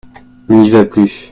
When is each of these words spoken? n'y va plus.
n'y 0.49 0.71
va 0.71 0.83
plus. 0.83 1.11